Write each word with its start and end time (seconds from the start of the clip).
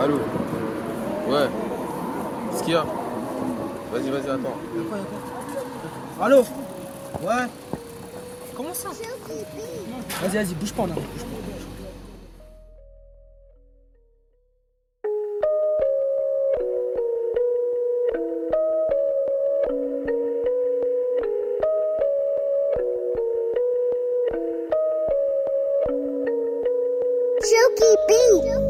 Allô 0.00 0.16
Ouais. 1.28 1.48
Qu'est-ce 2.50 2.62
qu'il 2.62 2.72
y 2.72 2.76
a 2.76 2.84
Vas-y, 3.92 4.10
vas-y, 4.10 4.30
attends. 4.30 4.56
Allô 6.20 6.44
Ouais 7.22 7.46
Comment 8.56 8.74
ça 8.74 8.88
Vas-y, 8.90 10.36
vas-y, 10.36 10.54
bouge 10.54 10.72
pas, 10.72 10.82
on 10.82 10.90
arrive. 10.90 11.02
bouge 11.02 11.22
pas. 11.22 11.38
Silky. 27.42 28.67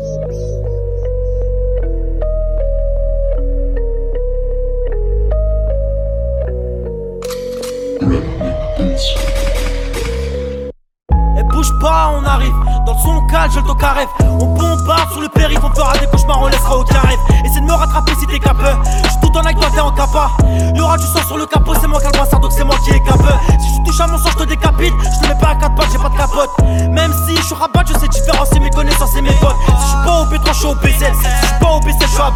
Et 11.37 11.43
bouge 11.43 11.73
pas, 11.81 12.13
on 12.17 12.25
arrive. 12.25 12.55
Dans 12.87 12.97
son 12.99 13.21
calme, 13.27 13.51
je 13.53 13.59
le 13.59 13.67
toque 13.67 13.83
à 13.83 13.93
rêve. 13.93 14.09
On 14.21 14.47
bombarde 14.47 15.11
sur 15.11 15.21
le 15.21 15.29
périph', 15.29 15.59
on 15.65 15.75
fera 15.75 15.99
des 15.99 16.07
cauchemars, 16.07 16.43
on 16.43 16.47
laissera 16.47 16.79
aucun 16.79 17.01
rêve. 17.01 17.19
Essaie 17.45 17.61
de 17.61 17.67
me 17.67 17.73
rattraper 17.73 18.13
si 18.21 18.27
t'es 18.27 18.39
capeux. 18.39 18.77
J'suis 19.05 19.21
tout 19.21 19.37
en 19.37 19.41
avec 19.41 19.59
toi, 19.59 19.69
t'es 19.75 19.81
en 19.81 19.91
capa. 19.91 20.31
Il 20.45 20.77
y 20.77 20.81
aura 20.81 20.97
du 20.97 21.07
sang 21.07 21.27
sur 21.27 21.39
le 21.39 21.47
capot, 21.47 21.75
c'est 21.81 21.89
moi 21.89 22.01
qui 22.01 22.07
le 22.07 22.41
donc 22.41 22.53
c'est 22.53 22.65
moi 22.65 22.77
qui 22.85 22.91
ai 22.91 23.01
capeux. 23.01 23.35
Si 23.59 23.77
tu 23.77 23.83
touches 23.85 24.01
à 24.01 24.07
mon 24.07 24.19
sang, 24.19 24.31
je 24.33 24.45
te 24.45 24.49
décapite. 24.49 24.95
Je 25.03 25.21
te 25.21 25.27
mets 25.29 25.41
pas 25.41 25.49
à 25.49 25.55
quatre 25.57 25.75
pattes, 25.75 25.89
j'ai 25.91 25.99
pas 25.99 26.09
de 26.09 26.17
capote. 26.17 26.51
Même 26.91 27.13
si 27.27 27.37
je 27.37 27.43
suis 27.43 27.55
rabat, 27.55 27.83
je 27.87 27.99
sais 27.99 28.09
différencier 28.09 28.61
mes 28.61 28.71
connaissances 28.71 29.17
et 29.17 29.23
mes 29.23 29.35
potes. 29.41 29.57
Si 29.67 29.91
je 29.91 30.05
pas 30.05 30.21
au 30.21 30.25
B3, 30.27 30.47
je 30.47 30.53
suis 30.53 30.67
au 30.67 30.75
BZ. 30.75 30.89
Si 30.89 31.29
je 31.55 31.59
pas 31.59 31.73
au 31.73 31.81
BZ, 31.81 31.97
je 32.01 32.07
suis 32.07 32.21
à. 32.21 32.33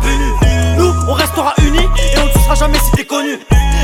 Nous, 0.77 0.93
on 1.09 1.13
restera 1.13 1.55
unis 1.63 1.89
et 2.15 2.19
on 2.19 2.27
ne 2.27 2.31
se 2.33 2.39
sera 2.41 2.55
jamais 2.57 2.79
si 2.79 2.91
t'es 2.93 3.05
connu. 3.05 3.39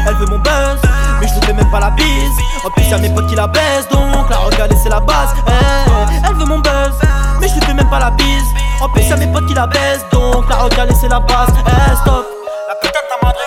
Elle 0.07 0.15
veut 0.15 0.27
mon 0.27 0.39
buzz, 0.39 0.81
mais 1.21 1.29
je 1.29 1.35
lui 1.35 1.43
fais 1.43 1.53
même 1.53 1.71
pas 1.71 1.81
la 1.81 1.91
bise. 1.91 2.39
En 2.65 2.71
plus, 2.71 2.85
y'a 2.85 2.99
mes 2.99 3.11
potes 3.11 3.27
qui 3.27 3.35
la 3.35 3.47
baissent, 3.47 3.89
donc 3.91 4.29
la 4.31 4.39
regarder 4.39 4.77
c'est 4.83 4.89
la 4.89 5.01
base. 5.01 5.35
Eh, 5.47 6.15
elle 6.27 6.35
veut 6.35 6.45
mon 6.45 6.59
buzz, 6.59 6.95
mais 7.41 7.49
je 7.49 7.55
lui 7.55 7.61
fais 7.61 7.75
même 7.75 7.89
pas 7.89 7.99
la 7.99 8.11
bise. 8.11 8.45
En 8.81 8.89
plus, 8.89 9.03
y'a 9.03 9.17
mes 9.17 9.27
potes 9.27 9.47
qui 9.47 9.55
la 9.55 9.67
baissent, 9.67 10.05
donc 10.13 10.49
la 10.49 10.57
regarder 10.57 10.95
c'est 11.01 11.09
la 11.09 11.21
base. 11.21 11.49
Eh, 11.67 11.97
stop, 11.97 12.27
la 12.69 12.75
putain 12.77 13.01
de 13.01 13.09
ta 13.09 13.27
madre. 13.27 13.39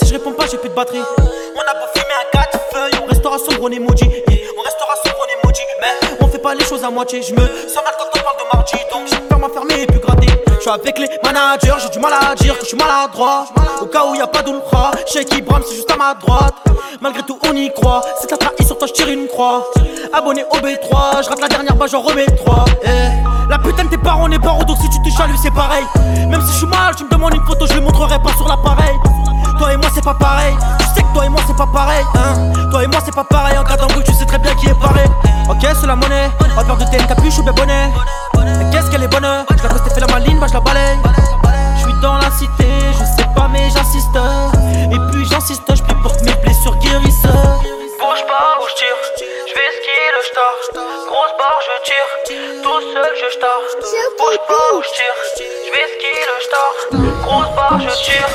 Si 0.00 0.08
je 0.08 0.12
réponds 0.14 0.32
pas, 0.32 0.46
j'ai 0.50 0.58
plus 0.58 0.70
de 0.70 0.74
batterie. 0.74 0.98
On 0.98 1.60
a 1.60 1.74
beau 1.74 1.86
fumer 1.94 2.14
un 2.20 2.38
4 2.38 2.58
feuilles, 2.72 3.00
on 3.02 3.06
restera 3.06 3.38
sombre, 3.38 3.62
on 3.62 3.70
emoji. 3.70 4.04
Yeah, 4.04 4.50
on 4.58 4.62
restera 4.62 4.94
sombre, 5.04 5.18
on 5.20 5.46
emoji. 5.46 5.62
Mais 5.80 6.16
on 6.20 6.28
fait 6.28 6.38
pas 6.38 6.54
les 6.54 6.64
choses 6.64 6.84
à 6.84 6.90
moitié. 6.90 7.22
Je 7.22 7.34
me 7.34 7.40
sens 7.68 7.82
mal 7.84 7.94
quand 7.98 8.18
on 8.18 8.22
parle 8.22 8.36
de 8.38 8.56
mardi, 8.56 8.76
donc 8.92 9.08
j'ai 9.10 9.20
peur 9.28 9.38
m'enfermer 9.38 9.82
et 9.82 9.86
puis 9.86 10.00
gratter. 10.00 10.19
Avec 10.72 11.00
les 11.00 11.08
managers, 11.24 11.82
j'ai 11.82 11.88
du 11.88 11.98
mal 11.98 12.12
à 12.12 12.32
dire 12.36 12.54
que 12.56 12.60
je 12.60 12.68
suis 12.68 12.76
maladroit. 12.76 13.46
Au 13.80 13.86
cas 13.86 14.04
où 14.06 14.14
y 14.14 14.20
a 14.20 14.26
pas 14.28 14.40
d'ultra, 14.40 14.92
Shake 15.12 15.34
Ibram, 15.38 15.62
c'est 15.66 15.74
juste 15.74 15.90
à 15.90 15.96
ma 15.96 16.14
droite. 16.14 16.54
Malgré 17.00 17.24
tout, 17.24 17.36
on 17.48 17.52
y 17.56 17.72
croit. 17.72 18.02
C'est 18.20 18.28
ta 18.28 18.36
trahi 18.36 18.64
sur 18.64 18.78
toi, 18.78 18.86
je 18.86 18.92
tire 18.92 19.08
une 19.08 19.26
croix. 19.26 19.66
Abonné 20.12 20.44
au 20.44 20.56
B3, 20.58 21.24
je 21.24 21.28
rate 21.28 21.40
la 21.40 21.48
dernière, 21.48 21.74
bah 21.74 21.86
j'en 21.90 22.00
remets 22.00 22.26
3. 22.26 22.64
La 23.48 23.58
putain 23.58 23.82
de 23.82 23.88
tes 23.88 23.98
parents 23.98 24.28
n'est 24.28 24.38
pas 24.38 24.56
donc 24.64 24.76
si 24.76 24.88
tu 24.90 25.02
touches 25.02 25.18
à 25.18 25.26
lui, 25.26 25.36
c'est 25.42 25.50
pareil. 25.50 25.84
Même 26.28 26.40
si 26.42 26.52
je 26.52 26.58
suis 26.58 26.66
mal, 26.66 26.94
tu 26.94 27.02
me 27.02 27.10
demandes 27.10 27.34
une 27.34 27.44
photo, 27.46 27.66
je 27.66 27.74
le 27.74 27.80
montrerai 27.80 28.20
pas 28.22 28.32
sur 28.36 28.46
l'appareil. 28.46 28.94
Toi 29.58 29.72
et 29.72 29.76
moi, 29.76 29.90
c'est 29.92 30.04
pas 30.04 30.14
pareil. 30.14 30.54
Tu 30.78 30.86
sais 30.94 31.02
que 31.02 31.12
toi 31.12 31.26
et 31.26 31.28
moi, 31.28 31.40
c'est 31.48 31.56
pas 31.56 31.66
pareil. 31.66 32.04
Hein. 32.14 32.52
Toi 32.70 32.84
et 32.84 32.86
moi, 32.86 33.00
c'est 33.04 33.14
pas 33.14 33.24
pareil. 33.24 33.58
En 33.58 33.64
cas 33.64 33.76
d'embrouille, 33.76 34.04
tu 34.04 34.14
sais 34.14 34.24
très 34.24 34.38
bien 34.38 34.54
qui 34.54 34.68
est 34.68 34.80
paré. 34.80 35.02
Ok, 35.50 35.66
c'est 35.80 35.86
la 35.88 35.96
monnaie. 35.96 36.30
En 36.56 36.64
peur 36.64 36.76
de 36.76 36.84
TN, 36.84 37.08
capuche 37.08 37.38
ou 37.38 37.42
bonnet. 37.42 37.90
Bonne 39.20 39.44
Je 39.58 39.62
la 39.68 39.94
fait 39.94 40.00
la 40.00 40.06
maline, 40.06 40.40
bah 40.40 40.46
je 40.48 40.54
la 40.54 40.60
balaye. 40.60 40.98
Je 41.76 41.82
suis 41.82 42.00
dans 42.00 42.16
la 42.16 42.30
cité, 42.30 42.64
je 42.92 43.04
sais 43.04 43.28
pas 43.36 43.48
mais 43.52 43.68
j'insiste. 43.68 44.16
Et 44.16 44.98
puis 45.12 45.26
j'insiste, 45.26 45.62
je 45.68 45.82
pour 45.82 46.12
mes 46.24 46.32
blessures 46.42 46.76
guérissent. 46.78 47.28
Bouge 48.00 48.24
pas, 48.26 48.56
bouge 48.58 48.74
tire. 48.76 48.96
Je 49.18 49.52
vais 49.52 49.70
skier 49.76 50.08
le 50.16 50.22
star. 50.24 50.54
Grosse 51.06 51.34
barre, 51.36 51.60
je 51.66 51.74
tire. 51.84 52.62
Tout 52.62 52.80
seul, 52.80 53.12
je 53.14 53.28
star. 53.36 53.60
Bouge 54.18 54.40
pas, 54.48 54.72
bouge 54.72 54.90
tire. 54.96 55.18
Je 55.36 55.70
vais 55.70 55.86
skier 55.92 56.24
le 56.30 56.36
star. 56.48 56.72
Grosse 57.22 57.54
barre, 57.54 57.78
je 57.78 57.92
tire. 58.02 58.30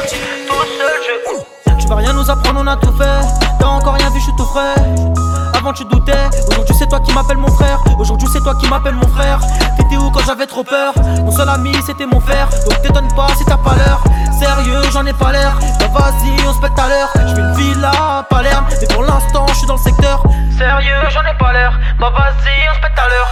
Tout 0.47 0.67
seul, 0.77 1.01
je 1.07 1.81
Tu 1.81 1.87
vas 1.87 1.95
rien 1.95 2.13
nous 2.13 2.29
apprendre, 2.29 2.59
on 2.61 2.67
a 2.67 2.77
tout 2.77 2.95
fait. 2.95 3.25
T'as 3.59 3.65
encore 3.65 3.95
rien 3.95 4.09
vu, 4.11 4.19
je 4.19 4.25
suis 4.25 4.35
tout 4.35 4.45
frais 4.45 4.75
tu 5.73 5.85
doutais, 5.85 6.13
aujourd'hui 6.49 6.75
c'est 6.77 6.87
toi 6.87 6.99
qui 6.99 7.13
m'appelles 7.13 7.37
mon 7.37 7.51
frère. 7.51 7.79
Aujourd'hui 7.97 8.27
c'est 8.31 8.41
toi 8.41 8.55
qui 8.55 8.67
m'appelles 8.67 8.95
mon 8.95 9.07
frère. 9.07 9.39
T'étais 9.77 9.97
où 9.97 10.09
quand 10.11 10.23
j'avais 10.25 10.45
trop 10.45 10.63
peur? 10.63 10.93
Mon 11.23 11.31
seul 11.31 11.49
ami 11.49 11.73
c'était 11.85 12.05
mon 12.05 12.19
frère. 12.19 12.49
Donc 12.69 12.81
t'étonnes 12.81 13.13
pas 13.15 13.27
si 13.37 13.45
t'as 13.45 13.57
pas 13.57 13.75
l'heure. 13.75 14.03
Sérieux 14.39 14.81
j'en 14.91 15.05
ai 15.05 15.13
pas 15.13 15.31
l'air. 15.31 15.57
Bah 15.79 15.87
vas-y 15.93 16.47
on 16.47 16.53
se 16.53 16.59
pète 16.59 16.77
à 16.77 16.87
l'heure. 16.87 17.09
Je 17.27 17.39
une 17.39 17.53
villa 17.53 17.91
à 17.91 18.23
Palerme. 18.23 18.65
Mais 18.81 18.87
pour 18.87 19.03
l'instant 19.03 19.45
je 19.49 19.55
suis 19.55 19.67
dans 19.67 19.75
le 19.75 19.81
secteur. 19.81 20.23
Sérieux 20.57 21.09
j'en 21.09 21.21
ai 21.21 21.37
pas 21.37 21.53
l'air. 21.53 21.79
Bah 21.99 22.11
vas-y 22.15 22.69
on 22.71 22.75
se 22.75 22.81
pète 22.81 22.97
à 22.97 23.09
l'heure 23.09 23.24